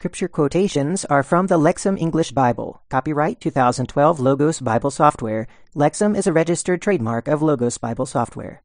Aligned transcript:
scripture 0.00 0.28
quotations 0.28 1.04
are 1.04 1.22
from 1.22 1.48
the 1.48 1.58
Lexham 1.58 2.00
English 2.00 2.32
Bible. 2.32 2.80
Copyright 2.88 3.38
2012 3.38 4.18
Logos 4.18 4.58
Bible 4.58 4.90
Software. 4.90 5.46
Lexham 5.76 6.16
is 6.16 6.26
a 6.26 6.32
registered 6.32 6.80
trademark 6.80 7.28
of 7.28 7.42
Logos 7.42 7.76
Bible 7.76 8.06
Software. 8.06 8.62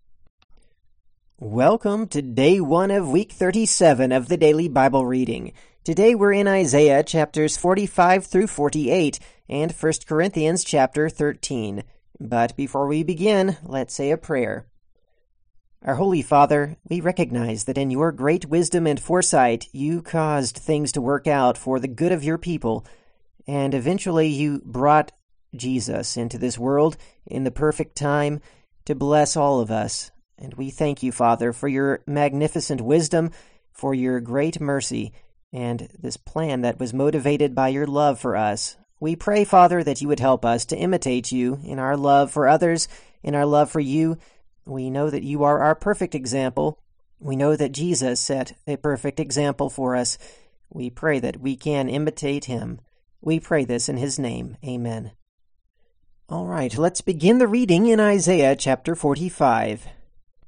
Welcome 1.38 2.08
to 2.08 2.21
day 2.21 2.62
one 2.62 2.90
of 2.90 3.10
week 3.10 3.34
37 3.34 4.13
of 4.13 4.29
the 4.29 4.38
daily 4.38 4.70
Bible 4.70 5.06
reading. 5.06 5.52
Today 5.84 6.16
we're 6.16 6.32
in 6.32 6.48
Isaiah 6.48 7.03
chapters 7.03 7.58
45 7.58 8.26
through 8.26 8.47
48 8.47 9.20
and 9.49 9.74
1 9.74 9.94
Corinthians 10.08 10.63
chapter 10.63 11.10
13. 11.10 11.83
But 12.17 12.56
before 12.56 12.88
we 12.88 13.04
begin, 13.04 13.58
let's 13.62 13.94
say 13.94 14.12
a 14.12 14.15
prayer. 14.15 14.67
Our 15.86 15.94
Holy 15.94 16.23
Father, 16.23 16.77
we 16.90 16.99
recognize 16.99 17.66
that 17.66 17.77
in 17.77 17.91
your 17.91 18.12
great 18.12 18.48
wisdom 18.48 18.88
and 18.88 18.99
foresight, 18.99 19.67
you 19.72 20.02
caused 20.02 20.58
things 20.58 20.91
to 20.94 21.02
work 21.02 21.27
out 21.27 21.59
for 21.59 21.80
the 21.80 21.88
good 21.88 22.12
of 22.12 22.23
your 22.23 22.40
people, 22.40 22.84
and 23.45 23.75
eventually 23.75 24.25
you 24.27 24.63
brought 24.66 25.11
Jesus 25.55 26.17
into 26.17 26.39
this 26.39 26.58
world 26.58 26.98
in 27.27 27.44
the 27.44 27.52
perfect 27.52 27.95
time 27.95 28.41
to 28.85 28.95
bless 28.95 29.38
all 29.38 29.59
of 29.59 29.70
us. 29.70 30.09
And 30.39 30.55
we 30.55 30.71
thank 30.71 31.03
you, 31.03 31.11
Father, 31.11 31.53
for 31.53 31.67
your 31.67 32.02
magnificent 32.08 32.81
wisdom, 32.81 33.30
for 33.72 33.94
your 33.94 34.20
great 34.22 34.59
mercy, 34.59 35.13
and 35.53 35.88
this 35.99 36.17
plan 36.17 36.61
that 36.61 36.80
was 36.80 36.95
motivated 36.95 37.53
by 37.53 37.67
your 37.67 37.86
love 37.86 38.20
for 38.20 38.36
us. 38.36 38.75
We 38.99 39.16
pray, 39.16 39.45
Father, 39.45 39.83
that 39.83 40.02
you 40.02 40.08
would 40.08 40.20
help 40.20 40.45
us 40.45 40.66
to 40.66 40.77
imitate 40.77 41.31
you 41.31 41.59
in 41.63 41.77
our 41.77 41.95
love 41.95 42.31
for 42.31 42.47
others, 42.47 42.88
in 43.22 43.36
our 43.36 43.45
love 43.45 43.70
for 43.70 43.80
you, 43.80 44.17
we 44.65 44.89
know 44.89 45.09
that 45.09 45.23
you 45.23 45.43
are 45.43 45.59
our 45.59 45.75
perfect 45.75 46.15
example. 46.15 46.79
We 47.19 47.35
know 47.35 47.55
that 47.55 47.71
Jesus 47.71 48.19
set 48.19 48.57
a 48.67 48.77
perfect 48.77 49.19
example 49.19 49.69
for 49.69 49.95
us. 49.95 50.17
We 50.69 50.89
pray 50.89 51.19
that 51.19 51.39
we 51.39 51.55
can 51.55 51.88
imitate 51.88 52.45
him. 52.45 52.81
We 53.21 53.39
pray 53.39 53.65
this 53.65 53.88
in 53.88 53.97
his 53.97 54.19
name. 54.19 54.57
Amen. 54.65 55.11
All 56.27 56.47
right, 56.47 56.75
let's 56.75 57.02
begin 57.02 57.38
the 57.38 57.47
reading 57.47 57.85
in 57.85 57.99
Isaiah 57.99 58.55
chapter 58.55 58.95
45. 58.95 59.85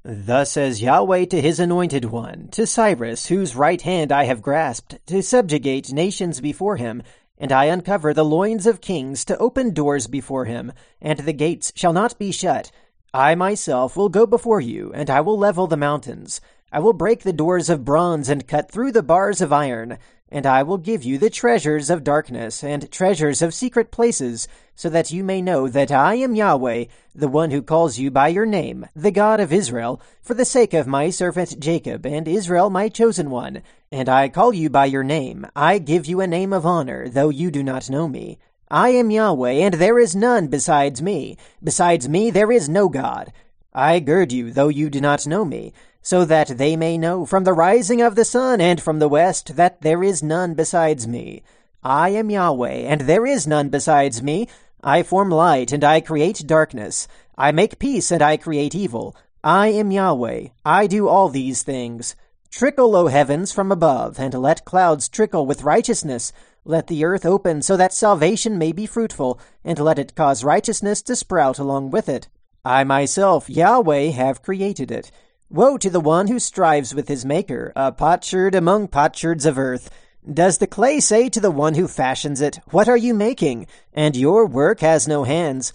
Thus 0.04 0.54
says 0.54 0.82
Yahweh 0.82 1.26
to 1.26 1.42
his 1.42 1.60
anointed 1.60 2.06
one, 2.06 2.48
to 2.52 2.66
Cyrus, 2.66 3.28
whose 3.28 3.56
right 3.56 3.82
hand 3.82 4.12
I 4.12 4.24
have 4.24 4.42
grasped, 4.42 5.06
to 5.08 5.22
subjugate 5.22 5.92
nations 5.92 6.42
before 6.42 6.78
him, 6.78 7.04
and 7.38 7.52
I 7.52 7.66
uncover 7.66 8.14
the 8.14 8.26
loins 8.26 8.66
of 8.66 8.82
kings, 8.82 9.24
to 9.26 9.38
open 9.38 9.74
doors 9.74 10.08
before 10.08 10.46
him, 10.46 10.72
and 11.02 11.20
the 11.20 11.34
gates 11.34 11.72
shall 11.76 11.94
not 11.94 12.18
be 12.18 12.32
shut. 12.32 12.72
I 13.18 13.34
myself 13.34 13.98
will 13.98 14.10
go 14.10 14.28
before 14.28 14.62
you, 14.62 14.92
and 14.94 15.10
I 15.10 15.22
will 15.22 15.40
level 15.40 15.66
the 15.66 15.76
mountains. 15.76 16.40
I 16.72 16.80
will 16.80 16.94
break 16.94 17.24
the 17.24 17.34
doors 17.34 17.68
of 17.68 17.84
bronze 17.84 18.30
and 18.30 18.48
cut 18.48 18.70
through 18.70 18.92
the 18.92 19.02
bars 19.02 19.42
of 19.42 19.52
iron, 19.52 19.98
and 20.30 20.46
I 20.46 20.62
will 20.62 20.78
give 20.78 21.04
you 21.04 21.18
the 21.18 21.32
treasures 21.32 21.90
of 21.90 22.04
darkness 22.04 22.64
and 22.64 22.92
treasures 22.92 23.42
of 23.42 23.56
secret 23.56 23.90
places, 23.90 24.48
so 24.76 24.88
that 24.90 25.10
you 25.10 25.24
may 25.24 25.42
know 25.42 25.68
that 25.68 25.90
I 25.90 26.14
am 26.14 26.36
Yahweh, 26.36 26.86
the 27.16 27.28
one 27.28 27.50
who 27.50 27.64
calls 27.64 27.98
you 27.98 28.12
by 28.12 28.28
your 28.28 28.46
name, 28.46 28.86
the 28.96 29.10
God 29.10 29.40
of 29.40 29.52
Israel, 29.52 30.00
for 30.22 30.36
the 30.36 30.46
sake 30.46 30.76
of 30.76 30.86
my 30.86 31.10
servant 31.10 31.60
Jacob 31.60 32.06
and 32.06 32.28
Israel 32.28 32.70
my 32.70 32.88
chosen 32.88 33.32
one. 33.32 33.64
And 33.92 34.10
I 34.10 34.30
call 34.30 34.54
you 34.54 34.70
by 34.70 34.86
your 34.86 35.04
name. 35.04 35.48
I 35.56 35.80
give 35.80 36.06
you 36.06 36.22
a 36.22 36.28
name 36.28 36.54
of 36.54 36.68
honor, 36.68 37.10
though 37.10 37.30
you 37.30 37.50
do 37.50 37.64
not 37.64 37.90
know 37.90 38.08
me. 38.08 38.38
I 38.70 38.90
am 38.90 39.12
Yahweh, 39.12 39.52
and 39.52 39.76
there 39.76 39.98
is 39.98 40.14
none 40.14 40.48
besides 40.48 41.02
me. 41.02 41.38
Besides 41.64 42.10
me 42.10 42.30
there 42.30 42.52
is 42.52 42.68
no 42.68 42.90
God. 42.90 43.32
I 43.74 44.00
gird 44.00 44.34
you, 44.34 44.52
though 44.52 44.68
you 44.68 44.90
do 44.90 45.00
not 45.00 45.26
know 45.26 45.46
me, 45.46 45.72
so 46.02 46.26
that 46.26 46.58
they 46.58 46.76
may 46.76 46.98
know 46.98 47.26
from 47.26 47.46
the 47.46 47.54
rising 47.54 48.02
of 48.02 48.16
the 48.16 48.26
sun 48.26 48.60
and 48.60 48.82
from 48.82 49.00
the 49.00 49.08
west 49.08 49.56
that 49.56 49.82
there 49.82 50.04
is 50.04 50.22
none 50.22 50.54
besides 50.54 51.08
me. 51.08 51.44
I 51.82 52.10
am 52.10 52.30
Yahweh, 52.30 52.70
and 52.70 53.02
there 53.02 53.26
is 53.26 53.48
none 53.48 53.70
besides 53.70 54.22
me. 54.22 54.50
I 54.84 55.02
form 55.02 55.30
light, 55.30 55.72
and 55.72 55.84
I 55.84 56.02
create 56.02 56.44
darkness. 56.46 57.08
I 57.38 57.54
make 57.54 57.80
peace, 57.80 58.12
and 58.12 58.22
I 58.22 58.36
create 58.36 58.76
evil. 58.76 59.16
I 59.44 59.68
am 59.68 59.92
Yahweh. 59.92 60.48
I 60.66 60.88
do 60.88 61.08
all 61.08 61.30
these 61.30 61.64
things. 61.64 62.16
Trickle, 62.52 62.96
O 62.98 63.08
heavens, 63.08 63.54
from 63.54 63.72
above, 63.72 64.20
and 64.20 64.34
let 64.34 64.66
clouds 64.66 65.08
trickle 65.08 65.46
with 65.46 65.64
righteousness. 65.64 66.34
Let 66.70 66.88
the 66.88 67.06
earth 67.06 67.26
open 67.26 67.62
so 67.62 67.78
that 67.78 67.94
salvation 67.94 68.58
may 68.58 68.74
be 68.74 68.86
fruitful, 68.86 69.40
and 69.64 69.80
let 69.80 69.98
it 69.98 70.16
cause 70.16 70.44
righteousness 70.44 71.02
to 71.04 71.16
sprout 71.16 71.60
along 71.60 71.92
with 71.92 72.10
it. 72.10 72.28
I 72.66 72.84
myself, 72.84 73.50
Yahweh, 73.50 74.10
have 74.10 74.42
created 74.42 74.92
it. 74.92 75.10
Woe 75.50 75.78
to 75.78 75.90
the 75.90 76.02
one 76.02 76.28
who 76.28 76.40
strives 76.40 76.94
with 76.94 77.08
his 77.08 77.24
Maker, 77.24 77.72
a 77.74 77.94
potsherd 77.94 78.54
among 78.54 78.90
potsherds 78.90 79.46
of 79.46 79.58
earth. 79.58 79.90
Does 80.30 80.58
the 80.58 80.68
clay 80.68 81.00
say 81.00 81.30
to 81.30 81.40
the 81.40 81.52
one 81.52 81.76
who 81.76 81.88
fashions 81.88 82.42
it, 82.42 82.60
What 82.72 82.90
are 82.90 82.98
you 82.98 83.14
making? 83.14 83.68
And 83.94 84.18
your 84.18 84.46
work 84.46 84.82
has 84.82 85.08
no 85.08 85.24
hands. 85.24 85.72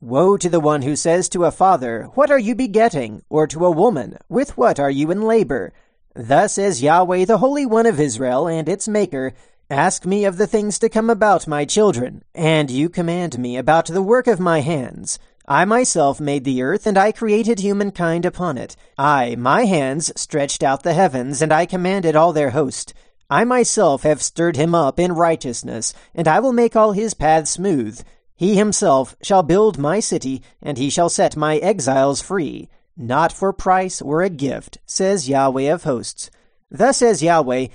Woe 0.00 0.36
to 0.36 0.48
the 0.48 0.60
one 0.60 0.82
who 0.82 0.94
says 0.94 1.28
to 1.30 1.44
a 1.44 1.50
father, 1.50 2.04
What 2.14 2.30
are 2.30 2.38
you 2.38 2.54
begetting? 2.54 3.24
Or 3.28 3.48
to 3.48 3.66
a 3.66 3.72
woman, 3.72 4.16
With 4.28 4.56
what 4.56 4.78
are 4.78 4.92
you 4.92 5.10
in 5.10 5.22
labor? 5.22 5.72
Thus 6.14 6.52
says 6.52 6.84
Yahweh, 6.84 7.24
the 7.24 7.38
Holy 7.38 7.66
One 7.66 7.86
of 7.86 7.98
Israel, 7.98 8.46
and 8.46 8.68
its 8.68 8.86
Maker, 8.86 9.34
Ask 9.70 10.06
me 10.06 10.24
of 10.24 10.36
the 10.36 10.46
things 10.46 10.78
to 10.78 10.88
come 10.88 11.10
about, 11.10 11.48
my 11.48 11.64
children, 11.64 12.22
and 12.36 12.70
you 12.70 12.88
command 12.88 13.36
me 13.36 13.56
about 13.56 13.86
the 13.86 14.00
work 14.00 14.28
of 14.28 14.38
my 14.38 14.60
hands. 14.60 15.18
I 15.48 15.64
myself 15.64 16.20
made 16.20 16.44
the 16.44 16.62
earth, 16.62 16.86
and 16.86 16.96
I 16.96 17.10
created 17.10 17.58
humankind 17.58 18.24
upon 18.24 18.58
it. 18.58 18.76
I, 18.96 19.34
my 19.34 19.64
hands, 19.64 20.12
stretched 20.14 20.62
out 20.62 20.84
the 20.84 20.94
heavens, 20.94 21.42
and 21.42 21.52
I 21.52 21.66
commanded 21.66 22.14
all 22.14 22.32
their 22.32 22.50
host. 22.50 22.94
I 23.28 23.42
myself 23.42 24.04
have 24.04 24.22
stirred 24.22 24.54
him 24.54 24.72
up 24.72 25.00
in 25.00 25.14
righteousness, 25.14 25.92
and 26.14 26.28
I 26.28 26.38
will 26.38 26.52
make 26.52 26.76
all 26.76 26.92
his 26.92 27.14
paths 27.14 27.50
smooth. 27.50 28.00
He 28.36 28.54
himself 28.54 29.16
shall 29.20 29.42
build 29.42 29.78
my 29.78 29.98
city, 29.98 30.42
and 30.62 30.78
he 30.78 30.90
shall 30.90 31.08
set 31.08 31.36
my 31.36 31.56
exiles 31.56 32.22
free. 32.22 32.68
Not 32.96 33.32
for 33.32 33.52
price 33.52 34.00
or 34.00 34.22
a 34.22 34.30
gift, 34.30 34.78
says 34.86 35.28
Yahweh 35.28 35.72
of 35.72 35.82
hosts. 35.82 36.30
Thus 36.70 36.98
says 36.98 37.20
Yahweh, 37.20 37.66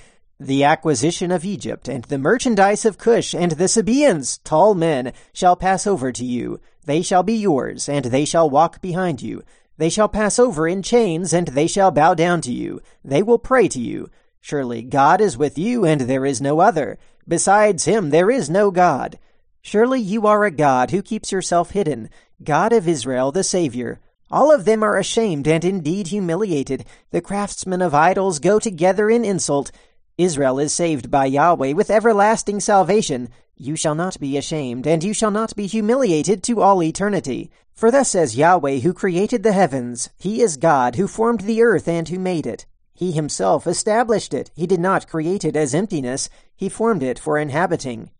the 0.46 0.64
acquisition 0.64 1.32
of 1.32 1.46
Egypt, 1.46 1.88
and 1.88 2.04
the 2.06 2.18
merchandise 2.18 2.84
of 2.84 2.98
Cush, 2.98 3.34
and 3.36 3.52
the 3.52 3.68
Sabaeans, 3.68 4.40
tall 4.44 4.74
men, 4.74 5.14
shall 5.34 5.56
pass 5.56 5.86
over 5.86 6.12
to 6.12 6.26
you. 6.26 6.60
They 6.86 7.04
shall 7.04 7.22
be 7.22 7.36
yours, 7.36 7.88
and 7.88 8.06
they 8.06 8.26
shall 8.26 8.50
walk 8.50 8.82
behind 8.82 9.22
you. 9.22 9.44
They 9.78 9.90
shall 9.90 10.10
pass 10.10 10.40
over 10.40 10.68
in 10.68 10.82
chains, 10.82 11.32
and 11.32 11.50
they 11.50 11.68
shall 11.68 11.92
bow 11.92 12.16
down 12.16 12.42
to 12.42 12.52
you. 12.52 12.82
They 13.06 13.22
will 13.22 13.38
pray 13.38 13.68
to 13.68 13.80
you. 13.80 14.10
Surely 14.40 14.82
God 14.82 15.22
is 15.22 15.38
with 15.38 15.58
you, 15.58 15.86
and 15.86 16.02
there 16.02 16.26
is 16.26 16.42
no 16.42 16.60
other. 16.60 16.98
Besides 17.28 17.86
him 17.86 18.10
there 18.10 18.32
is 18.32 18.50
no 18.50 18.72
God. 18.72 19.20
Surely 19.62 20.02
you 20.02 20.26
are 20.26 20.44
a 20.44 20.52
God 20.52 20.90
who 20.90 21.04
keeps 21.04 21.32
yourself 21.32 21.72
hidden, 21.72 22.10
God 22.44 22.74
of 22.74 22.88
Israel, 22.88 23.32
the 23.32 23.44
Savior. 23.44 24.00
All 24.32 24.52
of 24.52 24.66
them 24.66 24.82
are 24.82 24.98
ashamed 24.98 25.48
and 25.48 25.64
indeed 25.64 26.08
humiliated. 26.08 26.86
The 27.12 27.22
craftsmen 27.22 27.82
of 27.82 27.94
idols 27.94 28.40
go 28.40 28.60
together 28.60 29.10
in 29.10 29.24
insult. 29.24 29.72
Israel 30.18 30.60
is 30.60 30.74
saved 30.74 31.10
by 31.10 31.26
Yahweh 31.26 31.74
with 31.74 31.90
everlasting 31.90 32.60
salvation. 32.60 33.30
You 33.56 33.76
shall 33.76 33.96
not 33.96 34.20
be 34.20 34.38
ashamed, 34.38 34.88
and 34.88 35.04
you 35.04 35.14
shall 35.14 35.32
not 35.32 35.56
be 35.56 35.68
humiliated 35.68 36.44
to 36.44 36.62
all 36.62 36.82
eternity. 36.82 37.52
For 37.74 37.92
thus 37.92 38.10
says 38.10 38.36
Yahweh, 38.36 38.80
who 38.80 38.94
created 38.94 39.44
the 39.44 39.54
heavens 39.54 40.10
He 40.18 40.42
is 40.42 40.58
God, 40.58 40.96
who 40.96 41.08
formed 41.08 41.42
the 41.42 41.62
earth 41.62 41.88
and 41.88 42.08
who 42.08 42.20
made 42.20 42.46
it. 42.46 42.66
He 42.94 43.12
himself 43.12 43.66
established 43.66 44.34
it. 44.34 44.52
He 44.56 44.68
did 44.68 44.80
not 44.80 45.08
create 45.08 45.44
it 45.44 45.56
as 45.56 45.74
emptiness, 45.74 46.30
He 46.56 46.70
formed 46.70 47.02
it 47.02 47.18
for 47.18 47.38
inhabiting. 47.38 48.12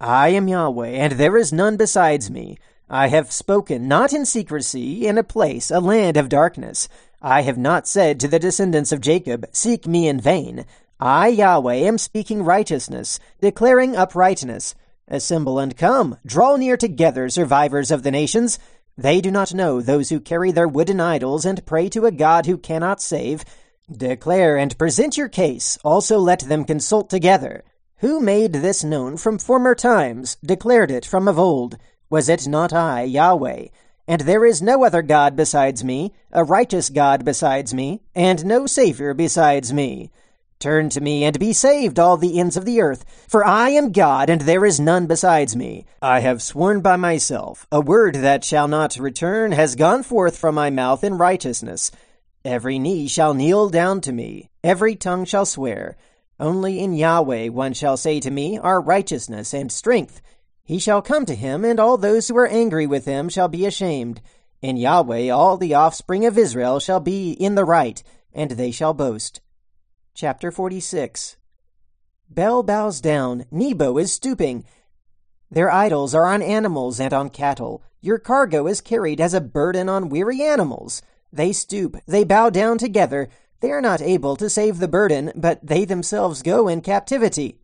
I 0.00 0.30
am 0.30 0.48
Yahweh, 0.48 0.88
and 0.88 1.12
there 1.12 1.36
is 1.36 1.52
none 1.52 1.76
besides 1.76 2.30
me. 2.30 2.58
I 2.88 3.06
have 3.06 3.30
spoken 3.30 3.86
not 3.86 4.12
in 4.12 4.26
secrecy, 4.26 5.06
in 5.06 5.16
a 5.16 5.22
place, 5.22 5.70
a 5.70 5.78
land 5.78 6.16
of 6.16 6.28
darkness. 6.28 6.88
I 7.22 7.42
have 7.42 7.58
not 7.58 7.86
said 7.86 8.18
to 8.18 8.28
the 8.28 8.40
descendants 8.40 8.90
of 8.90 9.00
Jacob, 9.00 9.46
Seek 9.52 9.86
me 9.86 10.08
in 10.08 10.20
vain. 10.20 10.64
I, 11.02 11.28
Yahweh, 11.28 11.76
am 11.76 11.96
speaking 11.96 12.42
righteousness, 12.42 13.18
declaring 13.40 13.96
uprightness. 13.96 14.74
Assemble 15.08 15.58
and 15.58 15.74
come, 15.74 16.18
draw 16.26 16.56
near 16.56 16.76
together, 16.76 17.30
survivors 17.30 17.90
of 17.90 18.02
the 18.02 18.10
nations. 18.10 18.58
They 18.98 19.22
do 19.22 19.30
not 19.30 19.54
know 19.54 19.80
those 19.80 20.10
who 20.10 20.20
carry 20.20 20.52
their 20.52 20.68
wooden 20.68 21.00
idols 21.00 21.46
and 21.46 21.64
pray 21.64 21.88
to 21.88 22.04
a 22.04 22.10
God 22.10 22.44
who 22.44 22.58
cannot 22.58 23.00
save. 23.00 23.46
Declare 23.90 24.58
and 24.58 24.76
present 24.76 25.16
your 25.16 25.30
case, 25.30 25.78
also 25.82 26.18
let 26.18 26.40
them 26.40 26.66
consult 26.66 27.08
together. 27.08 27.64
Who 28.00 28.20
made 28.20 28.52
this 28.52 28.84
known 28.84 29.16
from 29.16 29.38
former 29.38 29.74
times, 29.74 30.36
declared 30.44 30.90
it 30.90 31.06
from 31.06 31.28
of 31.28 31.38
old? 31.38 31.78
Was 32.10 32.28
it 32.28 32.46
not 32.46 32.74
I, 32.74 33.04
Yahweh? 33.04 33.68
And 34.06 34.20
there 34.20 34.44
is 34.44 34.60
no 34.60 34.84
other 34.84 35.00
God 35.00 35.34
besides 35.34 35.82
me, 35.82 36.12
a 36.30 36.44
righteous 36.44 36.90
God 36.90 37.24
besides 37.24 37.72
me, 37.72 38.02
and 38.14 38.44
no 38.44 38.66
Savior 38.66 39.14
besides 39.14 39.72
me. 39.72 40.10
Turn 40.60 40.90
to 40.90 41.00
me 41.00 41.24
and 41.24 41.38
be 41.38 41.54
saved, 41.54 41.98
all 41.98 42.18
the 42.18 42.38
ends 42.38 42.54
of 42.54 42.66
the 42.66 42.82
earth, 42.82 43.06
for 43.26 43.42
I 43.46 43.70
am 43.70 43.92
God, 43.92 44.28
and 44.28 44.42
there 44.42 44.66
is 44.66 44.78
none 44.78 45.06
besides 45.06 45.56
me. 45.56 45.86
I 46.02 46.20
have 46.20 46.42
sworn 46.42 46.82
by 46.82 46.96
myself, 46.96 47.66
a 47.72 47.80
word 47.80 48.16
that 48.16 48.44
shall 48.44 48.68
not 48.68 48.96
return 48.96 49.52
has 49.52 49.74
gone 49.74 50.02
forth 50.02 50.36
from 50.36 50.54
my 50.54 50.68
mouth 50.68 51.02
in 51.02 51.16
righteousness. 51.16 51.90
Every 52.44 52.78
knee 52.78 53.08
shall 53.08 53.32
kneel 53.32 53.70
down 53.70 54.02
to 54.02 54.12
me, 54.12 54.50
every 54.62 54.96
tongue 54.96 55.24
shall 55.24 55.46
swear. 55.46 55.96
Only 56.38 56.78
in 56.78 56.92
Yahweh 56.92 57.48
one 57.48 57.72
shall 57.72 57.96
say 57.96 58.20
to 58.20 58.30
me, 58.30 58.58
Our 58.58 58.82
righteousness 58.82 59.54
and 59.54 59.72
strength. 59.72 60.20
He 60.62 60.78
shall 60.78 61.00
come 61.00 61.24
to 61.24 61.34
him, 61.34 61.64
and 61.64 61.80
all 61.80 61.96
those 61.96 62.28
who 62.28 62.36
are 62.36 62.46
angry 62.46 62.86
with 62.86 63.06
him 63.06 63.30
shall 63.30 63.48
be 63.48 63.64
ashamed. 63.64 64.20
In 64.60 64.76
Yahweh 64.76 65.30
all 65.30 65.56
the 65.56 65.72
offspring 65.72 66.26
of 66.26 66.36
Israel 66.36 66.80
shall 66.80 67.00
be 67.00 67.32
in 67.32 67.54
the 67.54 67.64
right, 67.64 68.02
and 68.34 68.50
they 68.50 68.70
shall 68.70 68.92
boast. 68.92 69.40
Chapter 70.14 70.50
46 70.50 71.36
Bel 72.28 72.62
bows 72.62 73.00
down, 73.00 73.46
Nebo 73.50 73.96
is 73.96 74.12
stooping. 74.12 74.64
Their 75.50 75.70
idols 75.70 76.14
are 76.14 76.26
on 76.26 76.42
animals 76.42 77.00
and 77.00 77.12
on 77.12 77.30
cattle. 77.30 77.82
Your 78.00 78.18
cargo 78.18 78.66
is 78.66 78.80
carried 78.80 79.20
as 79.20 79.34
a 79.34 79.40
burden 79.40 79.88
on 79.88 80.08
weary 80.08 80.42
animals. 80.42 81.00
They 81.32 81.52
stoop, 81.52 81.96
they 82.06 82.24
bow 82.24 82.50
down 82.50 82.76
together. 82.76 83.28
They 83.60 83.70
are 83.70 83.80
not 83.80 84.02
able 84.02 84.36
to 84.36 84.50
save 84.50 84.78
the 84.78 84.88
burden, 84.88 85.32
but 85.34 85.64
they 85.64 85.84
themselves 85.84 86.42
go 86.42 86.66
in 86.66 86.80
captivity. 86.80 87.60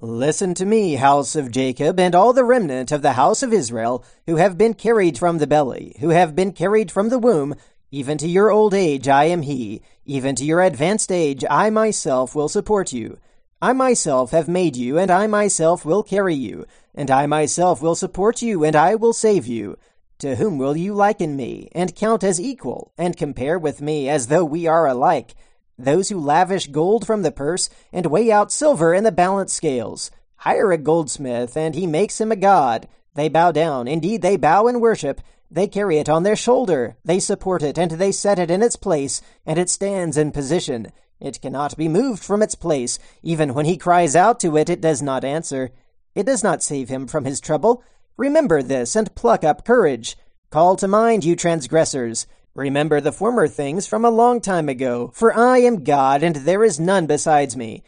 Listen 0.00 0.54
to 0.54 0.64
me, 0.64 0.94
house 0.94 1.36
of 1.36 1.50
Jacob, 1.50 2.00
and 2.00 2.14
all 2.14 2.32
the 2.32 2.44
remnant 2.44 2.92
of 2.92 3.02
the 3.02 3.12
house 3.12 3.42
of 3.42 3.52
Israel, 3.52 4.04
who 4.26 4.36
have 4.36 4.56
been 4.56 4.74
carried 4.74 5.18
from 5.18 5.38
the 5.38 5.46
belly, 5.46 5.96
who 6.00 6.10
have 6.10 6.34
been 6.34 6.52
carried 6.52 6.90
from 6.90 7.10
the 7.10 7.18
womb. 7.18 7.54
Even 7.92 8.18
to 8.18 8.28
your 8.28 8.50
old 8.52 8.72
age 8.72 9.08
I 9.08 9.24
am 9.24 9.42
he, 9.42 9.82
even 10.04 10.36
to 10.36 10.44
your 10.44 10.60
advanced 10.60 11.10
age 11.10 11.44
I 11.50 11.70
myself 11.70 12.36
will 12.36 12.48
support 12.48 12.92
you. 12.92 13.18
I 13.60 13.72
myself 13.72 14.30
have 14.30 14.48
made 14.48 14.76
you, 14.76 14.96
and 14.96 15.10
I 15.10 15.26
myself 15.26 15.84
will 15.84 16.04
carry 16.04 16.34
you, 16.36 16.66
and 16.94 17.10
I 17.10 17.26
myself 17.26 17.82
will 17.82 17.96
support 17.96 18.42
you, 18.42 18.64
and 18.64 18.76
I 18.76 18.94
will 18.94 19.12
save 19.12 19.46
you. 19.46 19.76
To 20.20 20.36
whom 20.36 20.56
will 20.56 20.76
you 20.76 20.94
liken 20.94 21.34
me, 21.34 21.68
and 21.72 21.96
count 21.96 22.22
as 22.22 22.40
equal, 22.40 22.92
and 22.96 23.16
compare 23.16 23.58
with 23.58 23.82
me 23.82 24.08
as 24.08 24.28
though 24.28 24.44
we 24.44 24.68
are 24.68 24.86
alike? 24.86 25.34
Those 25.76 26.10
who 26.10 26.20
lavish 26.20 26.68
gold 26.68 27.06
from 27.06 27.22
the 27.22 27.32
purse, 27.32 27.70
and 27.92 28.06
weigh 28.06 28.30
out 28.30 28.52
silver 28.52 28.94
in 28.94 29.02
the 29.02 29.10
balance 29.10 29.52
scales. 29.52 30.10
Hire 30.36 30.70
a 30.70 30.78
goldsmith, 30.78 31.56
and 31.56 31.74
he 31.74 31.86
makes 31.86 32.20
him 32.20 32.30
a 32.30 32.36
god. 32.36 32.86
They 33.14 33.28
bow 33.28 33.50
down, 33.50 33.88
indeed 33.88 34.22
they 34.22 34.36
bow 34.36 34.68
and 34.68 34.80
worship. 34.80 35.20
They 35.50 35.66
carry 35.66 35.98
it 35.98 36.08
on 36.08 36.22
their 36.22 36.36
shoulder, 36.36 36.96
they 37.04 37.18
support 37.18 37.62
it, 37.62 37.76
and 37.76 37.92
they 37.92 38.12
set 38.12 38.38
it 38.38 38.50
in 38.50 38.62
its 38.62 38.76
place, 38.76 39.20
and 39.44 39.58
it 39.58 39.68
stands 39.68 40.16
in 40.16 40.30
position. 40.30 40.92
It 41.18 41.40
cannot 41.40 41.76
be 41.76 41.88
moved 41.88 42.22
from 42.22 42.42
its 42.42 42.54
place. 42.54 42.98
Even 43.22 43.52
when 43.52 43.66
he 43.66 43.76
cries 43.76 44.14
out 44.14 44.38
to 44.40 44.56
it, 44.56 44.70
it 44.70 44.80
does 44.80 45.02
not 45.02 45.24
answer. 45.24 45.70
It 46.14 46.24
does 46.24 46.44
not 46.44 46.62
save 46.62 46.88
him 46.88 47.06
from 47.06 47.24
his 47.24 47.40
trouble. 47.40 47.82
Remember 48.16 48.62
this, 48.62 48.94
and 48.94 49.14
pluck 49.14 49.42
up 49.42 49.64
courage. 49.64 50.16
Call 50.50 50.76
to 50.76 50.88
mind, 50.88 51.24
you 51.24 51.34
transgressors. 51.34 52.26
Remember 52.54 53.00
the 53.00 53.12
former 53.12 53.48
things 53.48 53.86
from 53.86 54.04
a 54.04 54.10
long 54.10 54.40
time 54.40 54.68
ago, 54.68 55.10
for 55.14 55.36
I 55.36 55.58
am 55.58 55.84
God, 55.84 56.22
and 56.22 56.36
there 56.36 56.64
is 56.64 56.80
none 56.80 57.06
besides 57.06 57.56
me. 57.56 57.82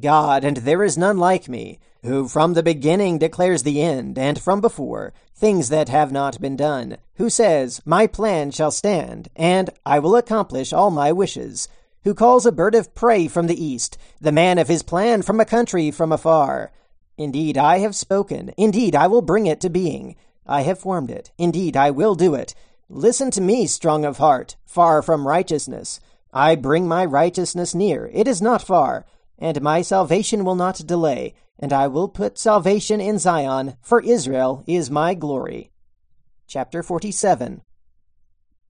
God, 0.00 0.44
and 0.44 0.58
there 0.58 0.82
is 0.82 0.98
none 0.98 1.18
like 1.18 1.48
me, 1.48 1.78
who 2.02 2.28
from 2.28 2.54
the 2.54 2.62
beginning 2.62 3.18
declares 3.18 3.62
the 3.62 3.82
end, 3.82 4.18
and 4.18 4.40
from 4.40 4.60
before, 4.60 5.12
things 5.34 5.68
that 5.68 5.88
have 5.88 6.12
not 6.12 6.40
been 6.40 6.56
done, 6.56 6.96
who 7.16 7.28
says, 7.28 7.80
My 7.84 8.06
plan 8.06 8.50
shall 8.50 8.70
stand, 8.70 9.28
and 9.36 9.70
I 9.84 9.98
will 9.98 10.16
accomplish 10.16 10.72
all 10.72 10.90
my 10.90 11.12
wishes, 11.12 11.68
who 12.04 12.14
calls 12.14 12.46
a 12.46 12.52
bird 12.52 12.74
of 12.74 12.94
prey 12.94 13.28
from 13.28 13.46
the 13.46 13.64
east, 13.64 13.98
the 14.20 14.32
man 14.32 14.58
of 14.58 14.68
his 14.68 14.82
plan 14.82 15.22
from 15.22 15.40
a 15.40 15.44
country 15.44 15.90
from 15.90 16.12
afar, 16.12 16.70
Indeed, 17.18 17.58
I 17.58 17.78
have 17.78 17.96
spoken. 17.96 18.54
Indeed, 18.56 18.94
I 18.94 19.08
will 19.08 19.22
bring 19.22 19.46
it 19.46 19.60
to 19.62 19.68
being. 19.68 20.14
I 20.46 20.62
have 20.62 20.78
formed 20.78 21.10
it. 21.10 21.32
Indeed, 21.36 21.76
I 21.76 21.90
will 21.90 22.14
do 22.14 22.34
it. 22.34 22.54
Listen 22.88 23.32
to 23.32 23.40
me, 23.40 23.66
strong 23.66 24.04
of 24.04 24.18
heart, 24.18 24.54
far 24.64 25.02
from 25.02 25.26
righteousness. 25.26 25.98
I 26.32 26.54
bring 26.54 26.86
my 26.86 27.04
righteousness 27.04 27.74
near. 27.74 28.08
It 28.14 28.28
is 28.28 28.40
not 28.40 28.62
far. 28.62 29.04
And 29.36 29.60
my 29.60 29.82
salvation 29.82 30.44
will 30.44 30.54
not 30.54 30.86
delay. 30.86 31.34
And 31.58 31.72
I 31.72 31.88
will 31.88 32.08
put 32.08 32.38
salvation 32.38 33.00
in 33.00 33.18
Zion, 33.18 33.76
for 33.82 34.00
Israel 34.00 34.62
is 34.66 34.90
my 34.90 35.14
glory. 35.14 35.72
Chapter 36.46 36.82
47 36.82 37.62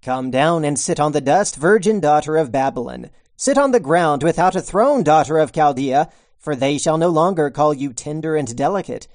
Come 0.03 0.31
down 0.31 0.65
and 0.65 0.79
sit 0.79 0.99
on 0.99 1.13
the 1.13 1.21
dust, 1.21 1.57
virgin 1.57 2.01
daughter 2.01 2.37
of 2.37 2.53
Babylon. 2.53 3.11
Sit 3.37 3.59
on 3.59 3.73
the 3.73 3.81
ground 3.81 4.23
without 4.23 4.57
a 4.57 4.61
throne, 4.61 5.03
daughter 5.03 5.39
of 5.39 5.53
Chaldea 5.53 6.09
for 6.39 6.55
they 6.55 6.79
shall 6.79 6.97
no 6.97 7.09
longer 7.09 7.51
call 7.51 7.75
you 7.75 7.93
tender 7.93 8.37
and 8.37 8.57
delicate. 8.57 9.09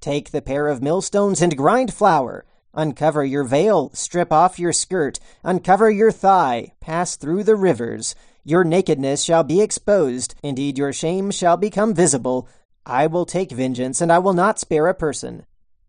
Take 0.00 0.30
the 0.30 0.42
pair 0.42 0.68
of 0.68 0.82
millstones 0.82 1.40
and 1.40 1.56
grind 1.56 1.92
flour. 1.92 2.44
Uncover 2.74 3.24
your 3.24 3.44
veil, 3.44 3.90
strip 3.94 4.30
off 4.30 4.58
your 4.58 4.72
skirt, 4.72 5.18
uncover 5.42 5.90
your 5.90 6.12
thigh, 6.12 6.74
pass 6.80 7.16
through 7.16 7.42
the 7.42 7.56
rivers. 7.56 8.14
Your 8.44 8.62
nakedness 8.62 9.24
shall 9.24 9.42
be 9.42 9.62
exposed, 9.62 10.34
indeed 10.42 10.76
your 10.76 10.92
shame 10.92 11.30
shall 11.30 11.56
become 11.56 11.94
visible. 11.94 12.48
I 12.86 13.08
will 13.08 13.26
take 13.26 13.50
vengeance, 13.50 14.00
and 14.00 14.12
I 14.12 14.20
will 14.20 14.32
not 14.32 14.60
spare 14.60 14.86
a 14.86 14.94
person. 14.94 15.44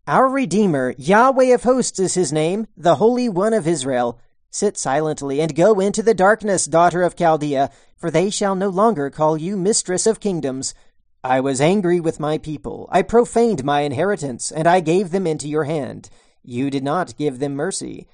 Our 0.07 0.27
Redeemer, 0.27 0.95
Yahweh 0.97 1.53
of 1.53 1.61
hosts 1.61 1.99
is 1.99 2.15
his 2.15 2.33
name, 2.33 2.65
the 2.75 2.95
Holy 2.95 3.29
One 3.29 3.53
of 3.53 3.67
Israel. 3.67 4.19
Sit 4.49 4.77
silently 4.77 5.39
and 5.39 5.55
go 5.55 5.79
into 5.79 6.01
the 6.01 6.15
darkness, 6.15 6.65
daughter 6.65 7.03
of 7.03 7.15
Chaldea, 7.15 7.69
for 7.97 8.09
they 8.09 8.31
shall 8.31 8.55
no 8.55 8.69
longer 8.69 9.11
call 9.11 9.37
you 9.37 9.55
mistress 9.55 10.07
of 10.07 10.19
kingdoms. 10.19 10.73
I 11.23 11.39
was 11.39 11.61
angry 11.61 11.99
with 11.99 12.19
my 12.19 12.39
people. 12.39 12.89
I 12.91 13.03
profaned 13.03 13.63
my 13.63 13.81
inheritance, 13.81 14.51
and 14.51 14.67
I 14.67 14.79
gave 14.79 15.11
them 15.11 15.27
into 15.27 15.47
your 15.47 15.65
hand. 15.65 16.09
You 16.41 16.71
did 16.71 16.83
not 16.83 17.17
give 17.17 17.37
them 17.37 17.53
mercy. 17.53 18.07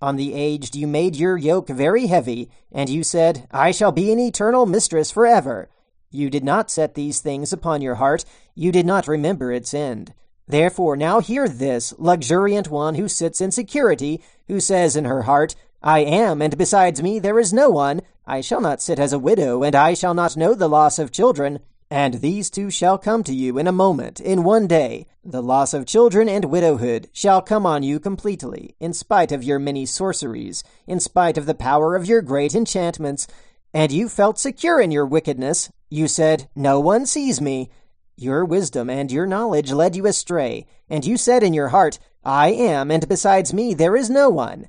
On 0.00 0.14
the 0.14 0.34
aged 0.34 0.76
you 0.76 0.86
made 0.86 1.16
your 1.16 1.36
yoke 1.36 1.68
very 1.68 2.06
heavy, 2.06 2.48
and 2.70 2.88
you 2.88 3.02
said, 3.02 3.48
I 3.50 3.72
shall 3.72 3.92
be 3.92 4.12
an 4.12 4.20
eternal 4.20 4.66
mistress 4.66 5.10
forever. 5.10 5.68
You 6.10 6.28
did 6.28 6.42
not 6.44 6.70
set 6.70 6.94
these 6.94 7.20
things 7.20 7.52
upon 7.52 7.82
your 7.82 7.96
heart. 7.96 8.24
You 8.54 8.72
did 8.72 8.84
not 8.84 9.06
remember 9.06 9.52
its 9.52 9.72
end. 9.72 10.12
Therefore, 10.48 10.96
now 10.96 11.20
hear 11.20 11.48
this, 11.48 11.94
luxuriant 11.96 12.68
one 12.68 12.96
who 12.96 13.06
sits 13.06 13.40
in 13.40 13.52
security, 13.52 14.20
who 14.48 14.58
says 14.58 14.96
in 14.96 15.04
her 15.04 15.22
heart, 15.22 15.54
I 15.82 16.00
am, 16.00 16.42
and 16.42 16.58
besides 16.58 17.00
me 17.00 17.20
there 17.20 17.38
is 17.38 17.52
no 17.52 17.70
one. 17.70 18.02
I 18.26 18.40
shall 18.40 18.60
not 18.60 18.82
sit 18.82 18.98
as 18.98 19.12
a 19.12 19.18
widow, 19.18 19.62
and 19.62 19.76
I 19.76 19.94
shall 19.94 20.14
not 20.14 20.36
know 20.36 20.54
the 20.54 20.68
loss 20.68 20.98
of 20.98 21.12
children. 21.12 21.60
And 21.92 22.14
these 22.14 22.50
two 22.50 22.70
shall 22.70 22.98
come 22.98 23.24
to 23.24 23.34
you 23.34 23.58
in 23.58 23.66
a 23.66 23.72
moment, 23.72 24.20
in 24.20 24.44
one 24.44 24.66
day. 24.66 25.06
The 25.24 25.42
loss 25.42 25.72
of 25.72 25.86
children 25.86 26.28
and 26.28 26.44
widowhood 26.44 27.08
shall 27.12 27.42
come 27.42 27.66
on 27.66 27.82
you 27.82 27.98
completely, 27.98 28.76
in 28.78 28.92
spite 28.92 29.32
of 29.32 29.42
your 29.42 29.58
many 29.58 29.86
sorceries, 29.86 30.62
in 30.86 31.00
spite 31.00 31.38
of 31.38 31.46
the 31.46 31.54
power 31.54 31.96
of 31.96 32.06
your 32.06 32.22
great 32.22 32.54
enchantments. 32.54 33.26
And 33.72 33.90
you 33.90 34.08
felt 34.08 34.38
secure 34.38 34.80
in 34.80 34.90
your 34.90 35.06
wickedness. 35.06 35.70
You 35.90 36.06
said, 36.06 36.48
No 36.54 36.78
one 36.78 37.04
sees 37.04 37.40
me. 37.40 37.68
Your 38.16 38.44
wisdom 38.44 38.88
and 38.88 39.10
your 39.10 39.26
knowledge 39.26 39.72
led 39.72 39.96
you 39.96 40.06
astray, 40.06 40.66
and 40.88 41.04
you 41.04 41.16
said 41.16 41.42
in 41.42 41.52
your 41.52 41.68
heart, 41.68 41.98
I 42.24 42.50
am, 42.50 42.90
and 42.90 43.08
besides 43.08 43.52
me 43.52 43.74
there 43.74 43.96
is 43.96 44.08
no 44.08 44.28
one. 44.30 44.68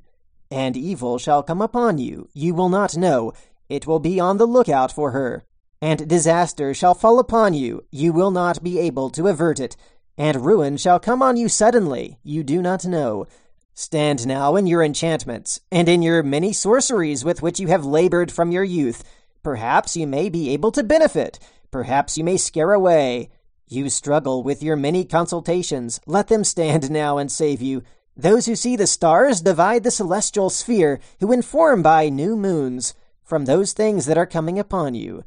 And 0.50 0.76
evil 0.76 1.18
shall 1.18 1.42
come 1.42 1.62
upon 1.62 1.98
you, 1.98 2.28
you 2.32 2.54
will 2.54 2.68
not 2.68 2.96
know. 2.96 3.32
It 3.68 3.86
will 3.86 4.00
be 4.00 4.18
on 4.18 4.38
the 4.38 4.46
lookout 4.46 4.90
for 4.90 5.12
her. 5.12 5.44
And 5.80 6.08
disaster 6.08 6.74
shall 6.74 6.94
fall 6.94 7.18
upon 7.18 7.54
you, 7.54 7.84
you 7.90 8.12
will 8.12 8.30
not 8.30 8.62
be 8.62 8.78
able 8.80 9.08
to 9.10 9.28
avert 9.28 9.60
it. 9.60 9.76
And 10.18 10.44
ruin 10.44 10.76
shall 10.76 10.98
come 10.98 11.22
on 11.22 11.36
you 11.36 11.48
suddenly, 11.48 12.18
you 12.22 12.42
do 12.42 12.60
not 12.62 12.84
know. 12.84 13.26
Stand 13.74 14.26
now 14.26 14.56
in 14.56 14.66
your 14.66 14.82
enchantments, 14.82 15.60
and 15.70 15.88
in 15.88 16.02
your 16.02 16.22
many 16.22 16.52
sorceries 16.52 17.24
with 17.24 17.42
which 17.42 17.60
you 17.60 17.68
have 17.68 17.84
labored 17.84 18.30
from 18.32 18.50
your 18.50 18.64
youth. 18.64 19.04
Perhaps 19.42 19.96
you 19.96 20.06
may 20.06 20.28
be 20.28 20.50
able 20.50 20.70
to 20.72 20.84
benefit. 20.84 21.38
Perhaps 21.70 22.16
you 22.16 22.22
may 22.22 22.36
scare 22.36 22.72
away. 22.72 23.30
You 23.66 23.90
struggle 23.90 24.42
with 24.42 24.62
your 24.62 24.76
many 24.76 25.04
consultations. 25.04 26.00
Let 26.06 26.28
them 26.28 26.44
stand 26.44 26.90
now 27.02 27.18
and 27.18 27.30
save 27.30 27.60
you. 27.60 27.82
Those 28.16 28.46
who 28.46 28.54
see 28.54 28.76
the 28.76 28.86
stars 28.86 29.40
divide 29.40 29.82
the 29.82 29.90
celestial 29.90 30.50
sphere, 30.50 31.00
who 31.20 31.32
inform 31.32 31.82
by 31.82 32.08
new 32.08 32.36
moons 32.36 32.94
from 33.24 33.46
those 33.46 33.72
things 33.72 34.06
that 34.06 34.18
are 34.18 34.26
coming 34.26 34.58
upon 34.58 34.94
you. 34.94 35.24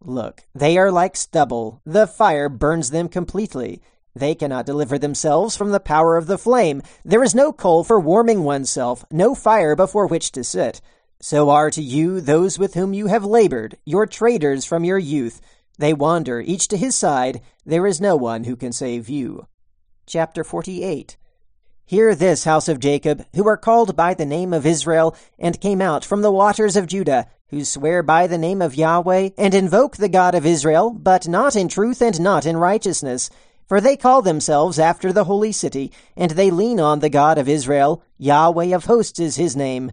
Look, 0.00 0.44
they 0.54 0.78
are 0.78 0.92
like 0.92 1.16
stubble. 1.16 1.80
The 1.84 2.06
fire 2.06 2.48
burns 2.48 2.90
them 2.90 3.08
completely. 3.08 3.82
They 4.14 4.34
cannot 4.34 4.66
deliver 4.66 4.98
themselves 4.98 5.56
from 5.56 5.70
the 5.70 5.80
power 5.80 6.16
of 6.16 6.26
the 6.26 6.38
flame. 6.38 6.82
There 7.04 7.22
is 7.22 7.34
no 7.34 7.52
coal 7.52 7.82
for 7.82 7.98
warming 7.98 8.44
oneself, 8.44 9.04
no 9.10 9.34
fire 9.34 9.74
before 9.74 10.06
which 10.06 10.30
to 10.32 10.44
sit. 10.44 10.80
So 11.20 11.50
are 11.50 11.70
to 11.72 11.82
you 11.82 12.20
those 12.20 12.60
with 12.60 12.74
whom 12.74 12.94
you 12.94 13.08
have 13.08 13.24
labored, 13.24 13.76
your 13.84 14.06
traders 14.06 14.64
from 14.64 14.84
your 14.84 14.98
youth. 14.98 15.40
They 15.76 15.92
wander, 15.92 16.40
each 16.40 16.68
to 16.68 16.76
his 16.76 16.94
side. 16.94 17.40
There 17.66 17.88
is 17.88 18.00
no 18.00 18.14
one 18.14 18.44
who 18.44 18.54
can 18.54 18.72
save 18.72 19.08
you. 19.08 19.48
Chapter 20.06 20.44
48 20.44 21.16
Hear 21.86 22.14
this, 22.14 22.44
house 22.44 22.68
of 22.68 22.78
Jacob, 22.78 23.26
who 23.34 23.48
are 23.48 23.56
called 23.56 23.96
by 23.96 24.14
the 24.14 24.26
name 24.26 24.52
of 24.52 24.64
Israel, 24.64 25.16
and 25.40 25.60
came 25.60 25.80
out 25.80 26.04
from 26.04 26.22
the 26.22 26.30
waters 26.30 26.76
of 26.76 26.86
Judah, 26.86 27.26
who 27.48 27.64
swear 27.64 28.04
by 28.04 28.28
the 28.28 28.38
name 28.38 28.62
of 28.62 28.76
Yahweh, 28.76 29.30
and 29.36 29.54
invoke 29.54 29.96
the 29.96 30.08
God 30.08 30.36
of 30.36 30.46
Israel, 30.46 30.90
but 30.90 31.26
not 31.26 31.56
in 31.56 31.66
truth 31.66 32.00
and 32.00 32.20
not 32.20 32.46
in 32.46 32.58
righteousness. 32.58 33.28
For 33.66 33.80
they 33.80 33.96
call 33.96 34.22
themselves 34.22 34.78
after 34.78 35.12
the 35.12 35.24
holy 35.24 35.50
city, 35.50 35.90
and 36.16 36.32
they 36.32 36.50
lean 36.50 36.78
on 36.78 37.00
the 37.00 37.10
God 37.10 37.38
of 37.38 37.48
Israel. 37.48 38.04
Yahweh 38.18 38.74
of 38.74 38.84
hosts 38.84 39.18
is 39.18 39.34
his 39.34 39.56
name. 39.56 39.90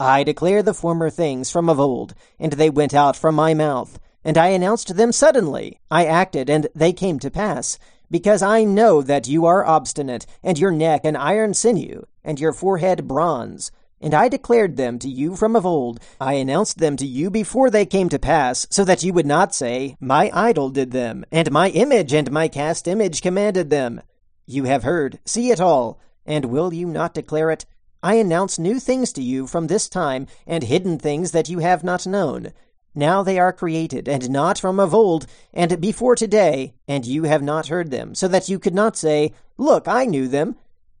I 0.00 0.22
declare 0.22 0.62
the 0.62 0.74
former 0.74 1.10
things 1.10 1.50
from 1.50 1.68
of 1.68 1.80
old, 1.80 2.14
and 2.38 2.52
they 2.52 2.70
went 2.70 2.94
out 2.94 3.16
from 3.16 3.34
my 3.34 3.52
mouth. 3.52 3.98
and 4.24 4.38
I 4.38 4.48
announced 4.48 4.96
them 4.96 5.10
suddenly. 5.10 5.80
I 5.90 6.04
acted, 6.04 6.48
and 6.50 6.68
they 6.74 6.92
came 6.92 7.18
to 7.20 7.30
pass. 7.30 7.78
Because 8.10 8.42
I 8.42 8.62
know 8.62 9.02
that 9.02 9.26
you 9.26 9.46
are 9.46 9.66
obstinate, 9.66 10.26
and 10.42 10.58
your 10.58 10.70
neck 10.70 11.04
an 11.04 11.16
iron 11.16 11.52
sinew, 11.52 12.06
and 12.22 12.38
your 12.38 12.52
forehead 12.52 13.08
bronze. 13.08 13.72
And 14.00 14.14
I 14.14 14.28
declared 14.28 14.76
them 14.76 14.98
to 15.00 15.08
you 15.08 15.34
from 15.34 15.56
of 15.56 15.66
old. 15.66 15.98
I 16.20 16.34
announced 16.34 16.78
them 16.78 16.96
to 16.98 17.06
you 17.06 17.30
before 17.30 17.68
they 17.68 17.86
came 17.86 18.08
to 18.10 18.18
pass, 18.18 18.66
so 18.70 18.84
that 18.84 19.02
you 19.02 19.12
would 19.12 19.26
not 19.26 19.54
say, 19.54 19.96
My 20.00 20.30
idol 20.32 20.70
did 20.70 20.92
them, 20.92 21.24
and 21.32 21.50
my 21.50 21.70
image 21.70 22.12
and 22.12 22.30
my 22.30 22.46
cast 22.46 22.86
image 22.86 23.20
commanded 23.20 23.70
them. 23.70 24.00
You 24.46 24.64
have 24.64 24.84
heard, 24.84 25.18
see 25.24 25.50
it 25.50 25.60
all, 25.60 25.98
and 26.24 26.44
will 26.46 26.72
you 26.72 26.86
not 26.86 27.14
declare 27.14 27.50
it? 27.50 27.66
I 28.02 28.14
announce 28.14 28.58
new 28.58 28.78
things 28.78 29.12
to 29.14 29.22
you 29.22 29.46
from 29.46 29.66
this 29.66 29.88
time, 29.88 30.26
and 30.46 30.64
hidden 30.64 30.98
things 30.98 31.32
that 31.32 31.48
you 31.48 31.58
have 31.58 31.82
not 31.82 32.06
known. 32.06 32.52
Now 32.94 33.22
they 33.22 33.38
are 33.38 33.52
created, 33.52 34.08
and 34.08 34.30
not 34.30 34.58
from 34.58 34.80
of 34.80 34.94
old, 34.94 35.26
and 35.52 35.80
before 35.80 36.16
today, 36.16 36.74
and 36.86 37.06
you 37.06 37.24
have 37.24 37.42
not 37.42 37.68
heard 37.68 37.90
them, 37.90 38.14
so 38.14 38.28
that 38.28 38.48
you 38.48 38.58
could 38.58 38.74
not 38.74 38.96
say, 38.96 39.32
Look, 39.56 39.86
I 39.86 40.04
knew 40.04 40.28
them. 40.28 40.56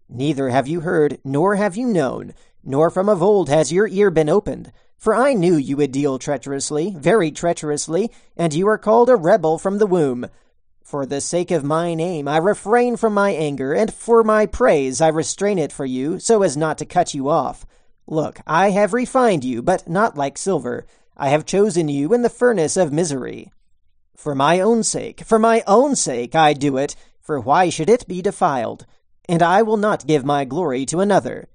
Neither 0.08 0.48
have 0.48 0.66
you 0.66 0.80
heard, 0.80 1.18
nor 1.24 1.56
have 1.56 1.76
you 1.76 1.86
known 1.86 2.34
nor 2.68 2.90
from 2.90 3.08
of 3.08 3.22
old 3.22 3.48
has 3.48 3.72
your 3.72 3.88
ear 3.88 4.10
been 4.10 4.28
opened. 4.28 4.70
For 4.98 5.14
I 5.14 5.32
knew 5.32 5.56
you 5.56 5.76
would 5.78 5.92
deal 5.92 6.18
treacherously, 6.18 6.94
very 6.98 7.30
treacherously, 7.30 8.10
and 8.36 8.52
you 8.52 8.68
are 8.68 8.76
called 8.76 9.08
a 9.08 9.16
rebel 9.16 9.58
from 9.58 9.78
the 9.78 9.86
womb. 9.86 10.26
For 10.88 11.04
the 11.04 11.20
sake 11.20 11.50
of 11.50 11.64
my 11.64 11.92
name 11.92 12.26
I 12.26 12.38
refrain 12.38 12.96
from 12.96 13.12
my 13.12 13.32
anger, 13.32 13.74
and 13.74 13.92
for 13.92 14.24
my 14.24 14.46
praise 14.46 15.02
I 15.02 15.08
restrain 15.08 15.58
it 15.58 15.70
for 15.70 15.84
you, 15.84 16.18
so 16.18 16.42
as 16.42 16.56
not 16.56 16.78
to 16.78 16.86
cut 16.86 17.12
you 17.12 17.28
off. 17.28 17.66
Look, 18.06 18.40
I 18.46 18.70
have 18.70 18.94
refined 18.94 19.44
you, 19.44 19.60
but 19.60 19.86
not 19.86 20.16
like 20.16 20.38
silver. 20.38 20.86
I 21.14 21.28
have 21.28 21.44
chosen 21.44 21.88
you 21.88 22.14
in 22.14 22.22
the 22.22 22.30
furnace 22.30 22.78
of 22.78 22.90
misery. 22.90 23.52
For 24.16 24.34
my 24.34 24.60
own 24.60 24.82
sake, 24.82 25.20
for 25.26 25.38
my 25.38 25.62
own 25.66 25.94
sake 25.94 26.34
I 26.34 26.54
do 26.54 26.78
it, 26.78 26.96
for 27.20 27.38
why 27.38 27.68
should 27.68 27.90
it 27.90 28.08
be 28.08 28.22
defiled? 28.22 28.86
And 29.28 29.42
I 29.42 29.60
will 29.60 29.76
not 29.76 30.06
give 30.06 30.24
my 30.24 30.46
glory 30.46 30.86
to 30.86 31.00
another. 31.00 31.50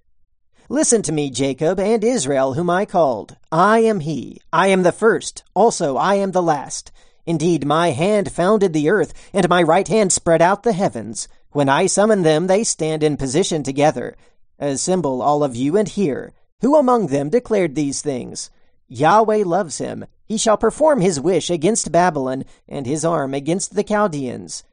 Listen 0.70 1.02
to 1.02 1.12
me, 1.12 1.32
Jacob 1.32 1.80
and 1.80 2.04
Israel, 2.04 2.54
whom 2.54 2.70
I 2.70 2.86
called. 2.86 3.36
I 3.52 3.80
am 3.80 4.02
he. 4.02 4.42
I 4.54 4.68
am 4.68 4.84
the 4.84 4.92
first. 4.92 5.44
Also, 5.56 5.98
I 5.98 6.16
am 6.16 6.34
the 6.34 6.44
last. 6.44 6.92
Indeed, 7.26 7.66
my 7.66 7.92
hand 7.92 8.32
founded 8.32 8.74
the 8.74 8.90
earth, 8.90 9.14
and 9.34 9.48
my 9.48 9.64
right 9.64 9.88
hand 9.88 10.12
spread 10.12 10.42
out 10.42 10.64
the 10.64 10.74
heavens. 10.74 11.28
When 11.52 11.70
I 11.70 11.86
summon 11.86 12.24
them, 12.24 12.48
they 12.48 12.64
stand 12.64 13.04
in 13.04 13.16
position 13.16 13.64
together. 13.64 14.18
Assemble, 14.60 15.22
all 15.22 15.44
of 15.44 15.56
you, 15.56 15.78
and 15.78 15.88
hear. 15.88 16.34
Who 16.62 16.76
among 16.76 17.08
them 17.08 17.30
declared 17.30 17.76
these 17.76 18.02
things? 18.02 18.50
Yahweh 18.88 19.44
loves 19.46 19.78
him. 19.78 20.06
He 20.26 20.38
shall 20.38 20.58
perform 20.58 21.02
his 21.02 21.20
wish 21.20 21.50
against 21.50 21.92
Babylon, 21.92 22.46
and 22.68 22.86
his 22.86 23.06
arm 23.06 23.34
against 23.34 23.76
the 23.76 23.84
Chaldeans. 23.84 24.64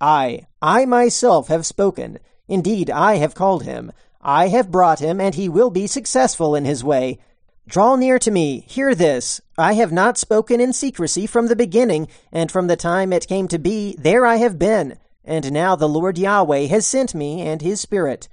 I, 0.00 0.46
I 0.60 0.84
myself 0.84 1.48
have 1.48 1.64
spoken. 1.66 2.18
Indeed, 2.48 2.90
I 2.90 3.16
have 3.16 3.34
called 3.34 3.62
him. 3.62 3.92
I 4.20 4.48
have 4.48 4.70
brought 4.70 5.00
him, 5.00 5.20
and 5.20 5.34
he 5.34 5.48
will 5.48 5.70
be 5.70 5.86
successful 5.86 6.54
in 6.54 6.64
his 6.64 6.82
way. 6.82 7.18
Draw 7.68 7.96
near 7.96 8.18
to 8.18 8.30
me, 8.30 8.60
hear 8.68 8.94
this. 8.94 9.40
I 9.62 9.74
have 9.74 9.92
not 9.92 10.18
spoken 10.18 10.60
in 10.60 10.72
secrecy 10.72 11.24
from 11.24 11.46
the 11.46 11.54
beginning, 11.54 12.08
and 12.32 12.50
from 12.50 12.66
the 12.66 12.74
time 12.74 13.12
it 13.12 13.28
came 13.28 13.46
to 13.46 13.60
be, 13.60 13.94
there 13.96 14.26
I 14.26 14.38
have 14.38 14.58
been. 14.58 14.98
And 15.24 15.52
now 15.52 15.76
the 15.76 15.88
Lord 15.88 16.18
Yahweh 16.18 16.66
has 16.66 16.84
sent 16.84 17.14
me 17.14 17.42
and 17.42 17.62
his 17.62 17.80
Spirit. 17.80 18.28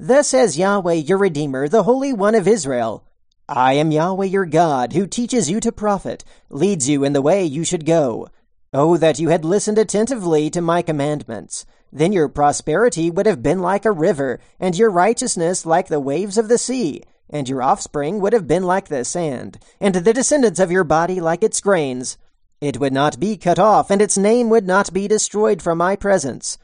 Thus 0.00 0.28
says 0.28 0.56
Yahweh 0.56 0.94
your 0.94 1.18
Redeemer, 1.18 1.68
the 1.68 1.82
Holy 1.82 2.14
One 2.14 2.34
of 2.34 2.48
Israel. 2.48 3.04
I 3.46 3.74
am 3.74 3.92
Yahweh 3.92 4.24
your 4.24 4.46
God, 4.46 4.94
who 4.94 5.06
teaches 5.06 5.50
you 5.50 5.60
to 5.60 5.70
profit, 5.70 6.24
leads 6.48 6.88
you 6.88 7.04
in 7.04 7.12
the 7.12 7.20
way 7.20 7.44
you 7.44 7.62
should 7.62 7.84
go. 7.84 8.28
Oh, 8.72 8.96
that 8.96 9.18
you 9.18 9.28
had 9.28 9.44
listened 9.44 9.76
attentively 9.76 10.48
to 10.48 10.62
my 10.62 10.80
commandments. 10.80 11.66
Then 11.92 12.10
your 12.10 12.30
prosperity 12.30 13.10
would 13.10 13.26
have 13.26 13.42
been 13.42 13.58
like 13.60 13.84
a 13.84 13.92
river, 13.92 14.40
and 14.58 14.74
your 14.74 14.88
righteousness 14.88 15.66
like 15.66 15.88
the 15.88 16.00
waves 16.00 16.38
of 16.38 16.48
the 16.48 16.56
sea, 16.56 17.02
and 17.30 17.48
your 17.48 17.62
offspring 17.62 18.20
would 18.20 18.32
have 18.32 18.46
been 18.46 18.62
like 18.62 18.88
the 18.88 19.04
sand, 19.04 19.58
and 19.80 19.94
the 19.94 20.12
descendants 20.12 20.60
of 20.60 20.70
your 20.70 20.84
body 20.84 21.20
like 21.20 21.42
its 21.42 21.60
grains. 21.60 22.18
It 22.60 22.78
would 22.78 22.92
not 22.92 23.20
be 23.20 23.36
cut 23.36 23.58
off, 23.58 23.90
and 23.90 24.00
its 24.00 24.16
name 24.16 24.48
would 24.50 24.66
not 24.66 24.92
be 24.92 25.08
destroyed 25.08 25.60
from 25.60 25.78
my 25.78 25.96
presence. 25.96 26.58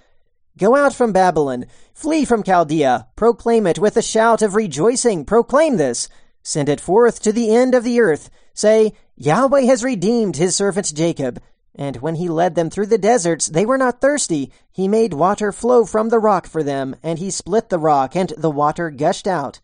Go 0.59 0.75
out 0.75 0.95
from 0.95 1.13
Babylon, 1.13 1.67
flee 1.95 2.25
from 2.25 2.43
Chaldea, 2.43 3.07
proclaim 3.17 3.67
it 3.67 3.79
with 3.79 3.97
a 3.97 4.03
shout 4.03 4.43
of 4.43 4.55
rejoicing, 4.55 5.25
proclaim 5.25 5.77
this. 5.77 6.09
Send 6.43 6.69
it 6.69 6.81
forth 6.81 7.21
to 7.23 7.33
the 7.33 7.55
end 7.55 7.75
of 7.75 7.85
the 7.85 8.01
earth. 8.01 8.31
Say, 8.55 8.93
Yahweh 9.17 9.63
has 9.63 9.85
redeemed 9.85 10.37
his 10.37 10.57
servant 10.57 10.95
Jacob. 10.95 11.41
And 11.75 11.97
when 11.99 12.17
he 12.17 12.29
led 12.29 12.57
them 12.57 12.69
through 12.69 12.87
the 12.87 12.99
deserts, 12.99 13.47
they 13.47 13.65
were 13.65 13.79
not 13.79 14.01
thirsty. 14.01 14.53
He 14.73 14.89
made 14.89 15.15
water 15.15 15.53
flow 15.53 15.85
from 15.85 16.09
the 16.09 16.19
rock 16.19 16.47
for 16.47 16.63
them, 16.63 16.97
and 17.03 17.19
he 17.19 17.31
split 17.31 17.69
the 17.69 17.79
rock, 17.79 18.17
and 18.17 18.33
the 18.37 18.51
water 18.51 18.91
gushed 18.91 19.27
out. 19.27 19.61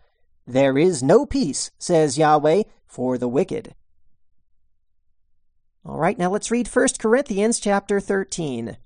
There 0.47 0.79
is 0.79 1.03
no 1.03 1.27
peace, 1.27 1.73
says 1.79 2.19
Yahweh, 2.19 2.63
for 2.87 3.19
the 3.19 3.29
wicked. 3.29 3.75
All 5.85 5.99
right, 5.99 6.19
now 6.19 6.31
let's 6.31 6.51
read 6.51 6.69
1 6.69 6.89
Corinthians 6.99 7.59
chapter 7.59 8.01
13. 8.01 8.77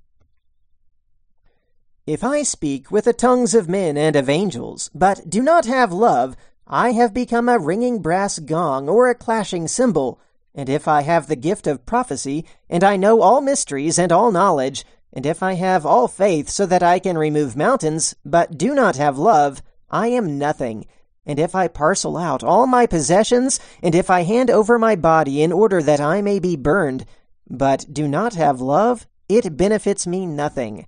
If 2.07 2.25
I 2.25 2.43
speak 2.43 2.91
with 2.91 3.05
the 3.05 3.13
tongues 3.13 3.55
of 3.55 3.69
men 3.69 3.97
and 3.97 4.17
of 4.17 4.29
angels, 4.29 4.91
but 4.95 5.29
do 5.29 5.43
not 5.43 5.67
have 5.67 5.93
love, 5.93 6.35
I 6.67 6.93
have 6.93 7.13
become 7.13 7.49
a 7.49 7.59
ringing 7.59 8.01
brass 8.01 8.39
gong 8.39 8.89
or 8.89 9.09
a 9.09 9.15
clashing 9.15 9.69
cymbal. 9.69 10.19
And 10.55 10.69
if 10.69 10.89
I 10.89 11.03
have 11.03 11.27
the 11.27 11.37
gift 11.37 11.67
of 11.67 11.85
prophecy, 11.85 12.47
and 12.69 12.83
I 12.83 12.97
know 12.97 13.21
all 13.21 13.41
mysteries 13.41 13.99
and 13.99 14.11
all 14.11 14.33
knowledge, 14.33 14.85
and 15.13 15.27
if 15.27 15.43
I 15.43 15.55
have 15.55 15.85
all 15.85 16.09
faith 16.09 16.49
so 16.49 16.65
that 16.67 16.83
I 16.83 16.99
can 16.99 17.19
remove 17.19 17.57
mountains, 17.57 18.15
but 18.25 18.57
do 18.57 18.75
not 18.75 18.97
have 18.97 19.19
love, 19.19 19.63
I 19.91 20.09
am 20.09 20.39
nothing. 20.39 20.87
And 21.27 21.39
if 21.39 21.55
I 21.55 21.69
parcel 21.69 22.17
out 22.17 22.43
all 22.43 22.67
my 22.67 22.87
possessions, 22.87 23.61
and 23.83 23.95
if 23.95 24.11
I 24.11 24.23
hand 24.23 24.51
over 24.51 24.79
my 24.79 24.97
body 24.97 25.43
in 25.43 25.53
order 25.53 25.83
that 25.83 26.01
I 26.01 26.23
may 26.23 26.39
be 26.39 26.57
burned, 26.57 27.05
but 27.49 27.87
do 27.93 28.09
not 28.09 28.35
have 28.35 28.61
love, 28.61 29.07
it 29.29 29.57
benefits 29.57 30.07
me 30.07 30.27
nothing. 30.27 30.87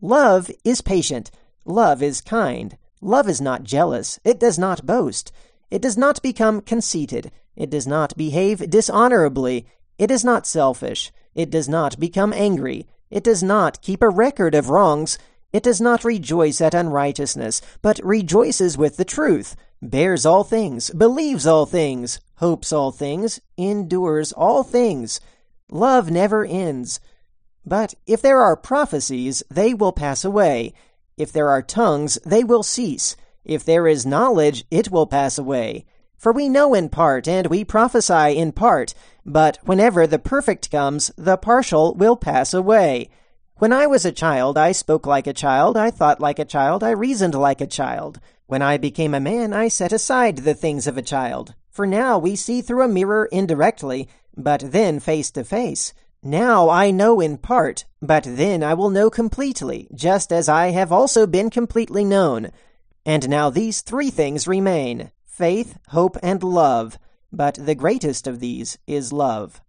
Love 0.00 0.50
is 0.64 0.80
patient. 0.80 1.30
Love 1.64 2.02
is 2.02 2.20
kind. 2.20 2.76
Love 3.00 3.28
is 3.28 3.40
not 3.40 3.62
jealous. 3.62 4.18
It 4.24 4.40
does 4.40 4.58
not 4.58 4.86
boast. 4.86 5.32
It 5.70 5.82
does 5.82 5.96
not 5.96 6.22
become 6.22 6.60
conceited. 6.60 7.30
It 7.54 7.70
does 7.70 7.86
not 7.86 8.16
behave 8.16 8.70
dishonorably. 8.70 9.66
It 9.98 10.10
is 10.10 10.24
not 10.24 10.46
selfish. 10.46 11.12
It 11.34 11.50
does 11.50 11.68
not 11.68 12.00
become 12.00 12.32
angry. 12.32 12.86
It 13.10 13.22
does 13.24 13.42
not 13.42 13.82
keep 13.82 14.02
a 14.02 14.08
record 14.08 14.54
of 14.54 14.70
wrongs. 14.70 15.18
It 15.52 15.62
does 15.62 15.80
not 15.80 16.04
rejoice 16.04 16.60
at 16.60 16.74
unrighteousness, 16.74 17.60
but 17.80 18.00
rejoices 18.04 18.76
with 18.76 18.96
the 18.96 19.04
truth, 19.04 19.56
bears 19.82 20.26
all 20.26 20.44
things, 20.44 20.90
believes 20.90 21.46
all 21.46 21.66
things, 21.66 22.20
hopes 22.36 22.72
all 22.72 22.90
things, 22.92 23.40
endures 23.56 24.32
all 24.32 24.62
things. 24.62 25.20
Love 25.70 26.10
never 26.10 26.44
ends. 26.44 27.00
But 27.64 27.94
if 28.06 28.22
there 28.22 28.40
are 28.40 28.56
prophecies, 28.56 29.42
they 29.50 29.74
will 29.74 29.92
pass 29.92 30.24
away. 30.24 30.72
If 31.16 31.32
there 31.32 31.50
are 31.50 31.62
tongues, 31.62 32.18
they 32.24 32.44
will 32.44 32.62
cease. 32.62 33.16
If 33.44 33.64
there 33.64 33.86
is 33.86 34.06
knowledge, 34.06 34.64
it 34.70 34.90
will 34.90 35.06
pass 35.06 35.38
away. 35.38 35.84
For 36.16 36.32
we 36.32 36.48
know 36.48 36.74
in 36.74 36.88
part, 36.88 37.28
and 37.28 37.46
we 37.46 37.64
prophesy 37.64 38.36
in 38.36 38.52
part, 38.52 38.92
but 39.24 39.58
whenever 39.64 40.06
the 40.06 40.18
perfect 40.18 40.70
comes, 40.70 41.12
the 41.16 41.36
partial 41.36 41.94
will 41.94 42.16
pass 42.16 42.52
away. 42.52 43.08
When 43.56 43.72
I 43.72 43.86
was 43.86 44.04
a 44.04 44.12
child, 44.12 44.58
I 44.58 44.72
spoke 44.72 45.06
like 45.06 45.26
a 45.26 45.32
child, 45.32 45.76
I 45.76 45.90
thought 45.90 46.20
like 46.20 46.38
a 46.38 46.44
child, 46.44 46.82
I 46.82 46.90
reasoned 46.90 47.34
like 47.34 47.60
a 47.60 47.66
child. 47.66 48.20
When 48.48 48.62
I 48.62 48.78
became 48.78 49.12
a 49.12 49.20
man, 49.20 49.52
I 49.52 49.68
set 49.68 49.92
aside 49.92 50.38
the 50.38 50.54
things 50.54 50.86
of 50.86 50.96
a 50.96 51.02
child. 51.02 51.54
For 51.68 51.86
now 51.86 52.18
we 52.18 52.34
see 52.34 52.62
through 52.62 52.82
a 52.82 52.88
mirror 52.88 53.28
indirectly, 53.30 54.08
but 54.34 54.72
then 54.72 55.00
face 55.00 55.30
to 55.32 55.44
face. 55.44 55.92
Now 56.22 56.70
I 56.70 56.90
know 56.90 57.20
in 57.20 57.36
part, 57.36 57.84
but 58.00 58.24
then 58.26 58.62
I 58.62 58.72
will 58.72 58.88
know 58.88 59.10
completely, 59.10 59.86
just 59.94 60.32
as 60.32 60.48
I 60.48 60.70
have 60.70 60.90
also 60.90 61.26
been 61.26 61.50
completely 61.50 62.06
known. 62.06 62.50
And 63.04 63.28
now 63.28 63.50
these 63.50 63.82
three 63.82 64.08
things 64.08 64.48
remain 64.48 65.10
faith, 65.26 65.78
hope, 65.88 66.16
and 66.22 66.42
love, 66.42 66.98
but 67.30 67.54
the 67.56 67.74
greatest 67.74 68.26
of 68.26 68.40
these 68.40 68.78
is 68.86 69.12
love. 69.12 69.60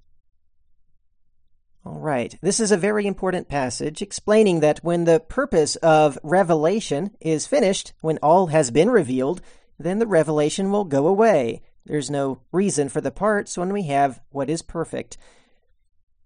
All 1.85 1.99
right, 1.99 2.37
this 2.41 2.59
is 2.59 2.71
a 2.71 2.77
very 2.77 3.07
important 3.07 3.47
passage 3.47 4.01
explaining 4.01 4.59
that 4.59 4.83
when 4.83 5.05
the 5.05 5.21
purpose 5.21 5.77
of 5.77 6.19
revelation 6.23 7.11
is 7.21 7.47
finished, 7.47 7.93
when 8.01 8.17
all 8.17 8.47
has 8.47 8.69
been 8.69 8.89
revealed, 8.89 9.41
then 9.79 9.99
the 9.99 10.07
revelation 10.07 10.71
will 10.71 10.83
go 10.83 11.07
away. 11.07 11.61
There's 11.85 12.09
no 12.09 12.41
reason 12.51 12.89
for 12.89 12.99
the 12.99 13.11
parts 13.11 13.57
when 13.57 13.71
we 13.71 13.83
have 13.83 14.19
what 14.29 14.49
is 14.49 14.61
perfect. 14.61 15.17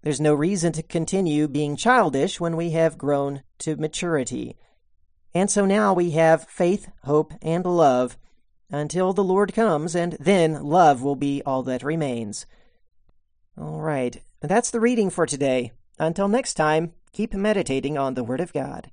There's 0.02 0.20
no 0.20 0.34
reason 0.34 0.72
to 0.72 0.82
continue 0.82 1.48
being 1.48 1.76
childish 1.76 2.40
when 2.40 2.56
we 2.56 2.70
have 2.70 2.98
grown 2.98 3.42
to 3.60 3.76
maturity. 3.76 4.56
And 5.32 5.50
so 5.50 5.64
now 5.64 5.94
we 5.94 6.10
have 6.10 6.48
faith, 6.48 6.88
hope, 7.04 7.32
and 7.40 7.64
love 7.64 8.18
until 8.70 9.12
the 9.12 9.24
Lord 9.24 9.54
comes, 9.54 9.94
and 9.94 10.16
then 10.20 10.62
love 10.62 11.02
will 11.02 11.16
be 11.16 11.42
all 11.46 11.62
that 11.62 11.82
remains. 11.82 12.44
All 13.56 13.80
right. 13.80 14.20
That's 14.46 14.70
the 14.70 14.80
reading 14.80 15.08
for 15.08 15.24
today. 15.24 15.72
Until 15.98 16.28
next 16.28 16.54
time, 16.54 16.92
keep 17.12 17.32
meditating 17.32 17.96
on 17.96 18.12
the 18.12 18.22
Word 18.22 18.40
of 18.40 18.52
God. 18.52 18.90